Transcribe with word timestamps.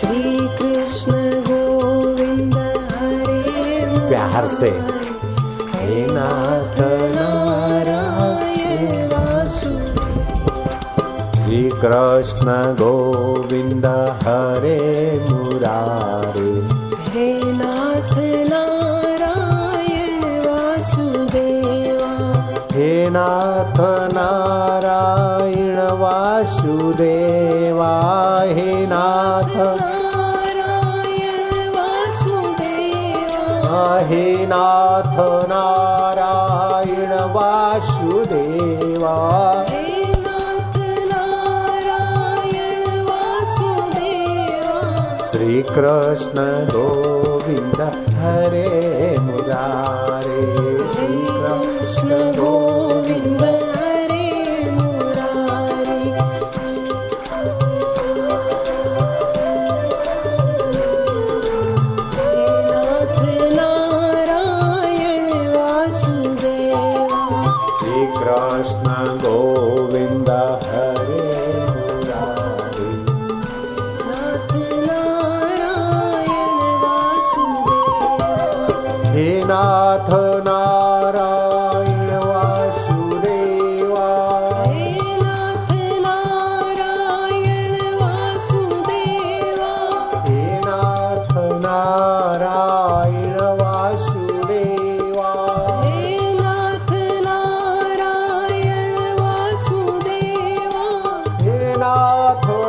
श्री 0.00 0.48
कृष्ण 0.58 1.12
गोविंद 1.40 2.54
हरे 2.54 4.08
प्यार 4.08 4.46
से। 4.46 4.70
हे 5.74 6.06
नाथ 6.10 6.76
नारायण 7.14 9.08
श्री 11.34 11.70
कृष्ण 11.70 12.48
गोविंद 12.74 13.86
हरे 14.24 14.80
मुरारे। 15.30 16.52
हे 17.10 17.42
नाथ 17.44 18.14
नारायण 18.50 20.24
वासुदेवा। 20.46 22.12
हे 22.72 23.10
नाथ 23.10 23.80
नारायण 24.14 25.59
वासुदेवाहि 26.00 26.66
नाथ। 28.92 29.54
अहिनाथ 33.80 35.16
नारायण 35.50 37.12
वासुदेवा 37.34 39.16
श्रीकृष्ण 45.30 46.38
गोविन्द 46.72 47.80
हरे 48.20 48.70
मुरारे। 49.20 50.40
श्रीकृष्ण 50.94 52.10
गो 52.38 52.49
कृष्ण 68.20 68.94
गोविन्द 69.22 70.28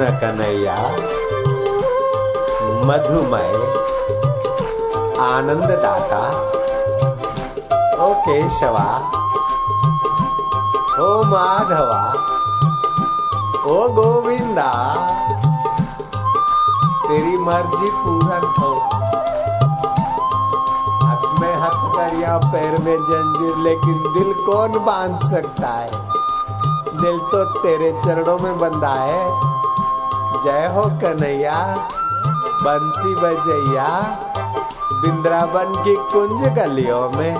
कृष्ण 0.00 0.16
कन्हैया, 0.16 0.74
मधुमय 2.84 3.48
आनंद 5.20 5.70
दाता 5.70 6.20
ओ 8.04 8.14
केशवा, 8.14 8.98
ओ 11.00 11.24
माधवा, 11.24 12.12
ओ 13.66 13.88
गोविंदा, 13.88 14.70
तेरी 17.08 17.38
मर्ज़ी 17.38 17.90
पूरन 17.90 18.54
हो। 18.58 18.74
हाथ 21.06 21.40
में 21.40 21.54
हथकड़िया 21.54 22.38
पैर 22.38 22.70
में 22.70 22.96
जंजीर, 22.96 23.56
लेकिन 23.56 24.12
दिल 24.12 24.32
कौन 24.46 24.84
बाँध 24.84 25.20
सकता 25.30 25.68
है? 25.68 25.90
दिल 27.00 27.18
तो 27.18 27.44
तेरे 27.44 28.00
चरणों 28.04 28.38
में 28.38 28.58
बंधा 28.60 28.94
है। 28.94 29.49
जय 30.44 30.66
हो 30.74 30.82
कन्हैया, 31.00 31.56
बंसी 32.62 33.14
बजैया 33.14 33.88
वृंदावन 34.92 35.74
की 35.84 35.94
कुंज 36.12 36.42
गलियों 36.58 37.10
में, 37.10 37.36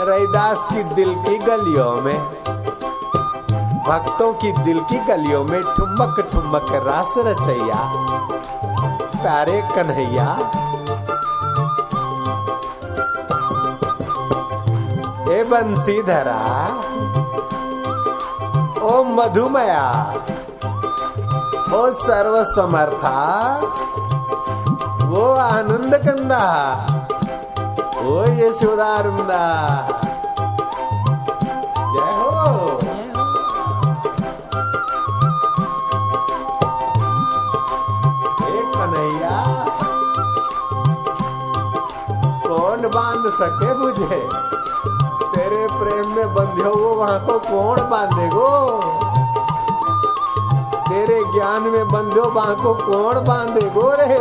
रैदास 0.00 0.66
की 0.72 0.82
दिल 0.94 1.14
की 1.14 1.38
गलियों 1.38 1.90
में, 2.02 2.18
भक्तों 3.88 4.32
की 4.34 4.52
दिल 4.64 4.80
की 4.80 4.98
गलियों 4.98 5.44
में 5.44 5.60
ठुमक 5.62 6.20
ठुमक 6.32 6.72
रास 6.86 7.14
रचैया। 7.18 7.82
प्यारे 9.16 9.60
कन्हैया, 9.74 10.28
ए 15.30 15.42
बंसीधरा, 15.44 16.40
ओ 18.82 19.02
मधुमया 19.04 19.82
ओ 21.72 21.80
सर्व 21.92 22.34
समर्था 22.44 23.18
वो 25.04 25.22
आनंद 25.32 25.94
कंदा 25.96 26.44
ओ 28.00 28.22
यशोदानंदा 28.38 29.44
हो। 32.16 32.78
कन्हैया, 38.74 39.38
कौन 42.46 42.88
बाँध 42.88 43.30
सके 43.34 43.74
मुझे? 43.74 44.20
तेरे 45.34 45.66
प्रेम 45.72 46.16
में 46.16 46.34
बंधे 46.34 46.68
हो 46.68 46.94
वहाँ 46.94 47.20
को 47.26 47.38
कौन 47.38 47.88
बांधेगो? 47.90 48.50
ज्ञान 51.60 51.72
में 51.72 51.88
बंधो 51.88 52.24
वहाँ 52.30 52.54
को 52.56 52.74
कौन 52.74 53.24
बांधे 53.24 53.68
गोरे 53.70 54.16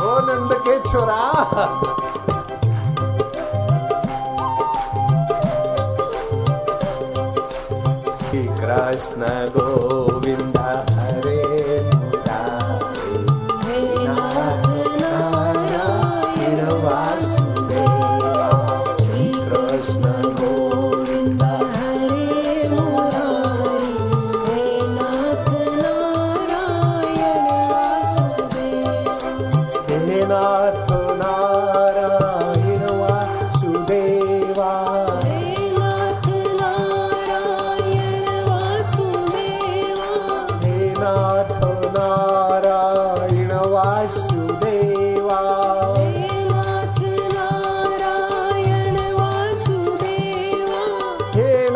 ओ 0.00 0.18
नंद 0.26 0.52
के 0.66 0.78
छोरा। 0.88 1.20
कृष्ण 8.60 9.26
गोविंद 9.56 10.56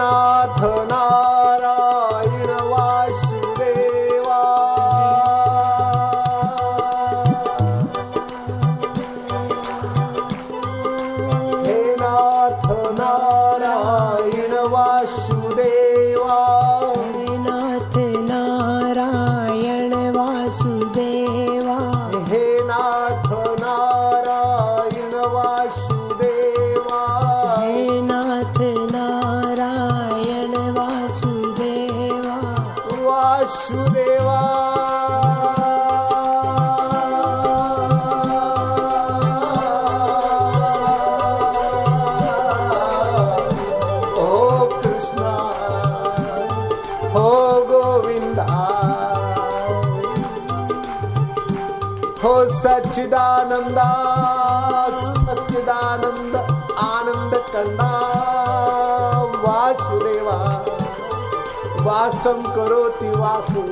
नाथ 0.04 0.60
नाथ 0.90 1.33
सच्चिदानंदा 52.94 53.84
सच्चिदानंद 54.96 56.34
आनंद 56.80 57.32
कंदा 57.48 57.88
वासुदेवा 59.44 60.36
वासम 61.86 62.42
करोति 62.56 63.10
वासु। 63.16 63.64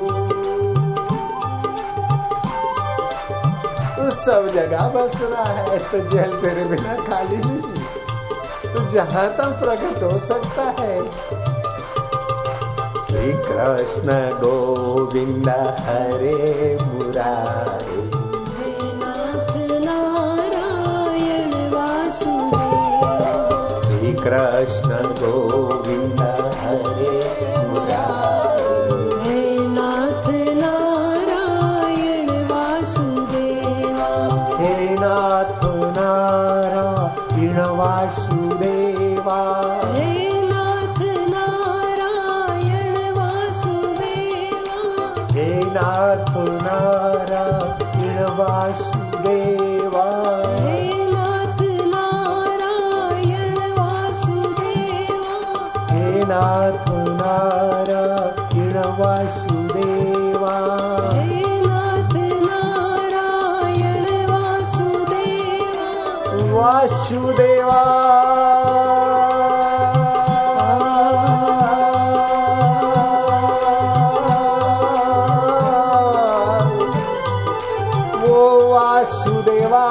सब 4.16 4.50
जगह 4.54 4.88
बस 4.88 5.14
रहा 5.22 5.44
है 5.44 5.78
तो 5.92 6.00
जेल 6.10 6.34
तेरे 6.42 6.64
बिना 6.64 6.96
खाली 7.06 7.36
नहीं। 7.36 8.74
तो 8.74 8.90
जहाँ 8.90 9.28
तक 9.38 9.56
प्रकट 9.62 10.02
हो 10.02 10.18
सकता 10.26 10.64
है। 10.80 10.98
श्री 13.06 13.32
कृष्ण 13.46 14.18
गोविंद 14.42 15.48
हरे 15.86 16.78
मुरारी। 16.82 18.01
कृष्ण 24.32 24.90
गोविंद 25.18 26.21
वासुदेवा। 67.12 67.80
वो 78.22 78.44
वासुदेवा 78.74 79.86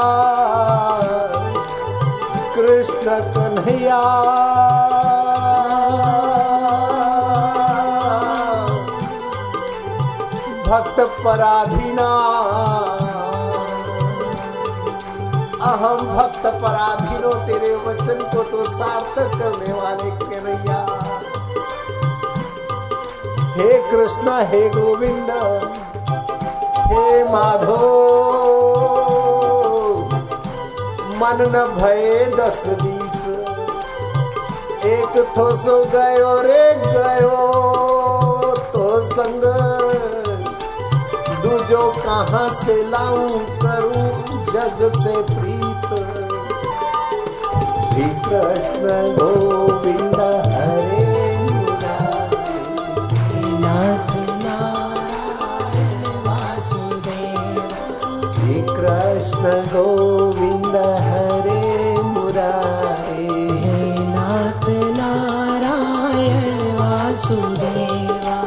कृष्ण 2.56 3.20
कन्हैया। 3.36 4.02
भक्त 10.68 11.00
पराधीना। 11.26 12.10
अहम 15.62 15.98
भक्त 16.18 16.46
पराधीनो, 16.46 17.34
तेरे 17.34 17.76
वचन 17.76 18.22
को 18.34 18.44
तो 18.44 18.64
सार्थक 18.72 19.28
करने 19.40 19.74
वाले 19.74 20.12
कन्हैया। 20.22 20.80
हे 23.56 23.70
कृष्ण, 23.92 24.32
हे 24.46 24.70
गोविंद, 24.70 25.30
हे 26.92 27.24
माधो 27.24 27.78
मन 31.16 31.46
न 31.56 31.66
भये 31.78 32.26
दस 32.26 32.64
बीस। 32.68 33.22
एक 34.86 35.34
थो 35.38 35.56
सो 35.56 35.86
गयो 35.86 36.42
रे, 36.42 36.74
गयो 36.76 37.38
तो 38.74 39.02
संग। 39.02 39.44
दूजो 41.44 41.92
कहाँ 41.92 42.50
से 42.50 42.90
लाऊं, 42.90 43.30
करूँ 43.40 44.10
जग 44.46 44.80
से 44.94 45.22
प्रीत 45.22 45.51
कृष्ण 48.02 48.94
गोविन्द 49.18 50.20
हरे 50.52 51.10
नाथ 53.64 54.14
वासुदे 56.26 57.26
श्रीकृष्ण 58.36 59.52
गोविन्द 59.74 60.76
हरे 61.08 61.62
मुरारे 62.14 63.28
नाथ 64.16 64.66
नारायण 64.98 66.50
वासुदेवा 66.80 68.38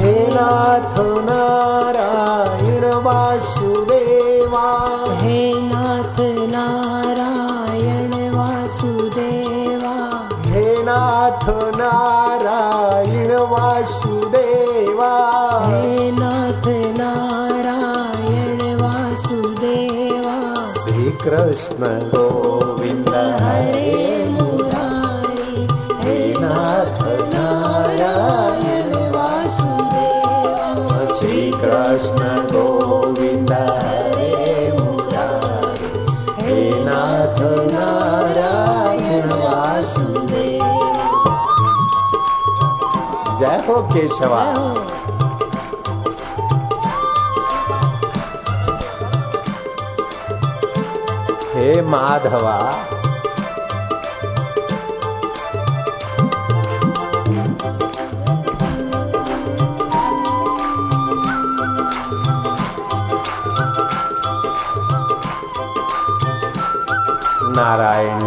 हे 0.00 0.14
नाथ 0.36 0.98
कृष्ण 21.24 21.88
गोविंद 22.12 23.08
हरे 23.40 23.90
मुरारी 24.30 25.66
नारायण 27.34 28.94
वासुदेवा 29.14 31.00
श्री 31.18 31.40
कृष्ण 31.54 32.22
गोविंद 32.52 33.52
हरे 33.52 34.72
मुरारी 34.78 35.90
नारायण 37.74 39.28
वासुदेव 39.42 40.64
जय 43.40 43.58
हो 43.68 43.76
केशवा। 43.92 44.44
हे 51.60 51.80
माधवा। 51.82 52.56
नारायण 67.56 68.19